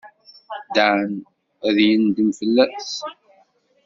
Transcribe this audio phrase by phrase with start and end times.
[0.75, 1.09] Dan
[1.67, 2.89] ad yendem fell-as.